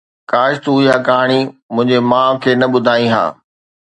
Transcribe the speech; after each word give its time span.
ڪاش 0.31 0.53
تون 0.63 0.77
اها 0.85 0.95
ڪهاڻي 1.07 1.37
منهنجي 1.75 1.99
ماءُ 2.11 2.39
کي 2.43 2.51
نه 2.61 2.67
ٻڌائي 2.73 3.05
ها. 3.13 3.23